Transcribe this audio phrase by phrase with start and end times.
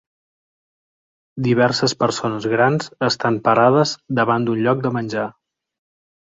[1.47, 5.31] Diverses persones grans estan parades davant d'un lloc de menjar.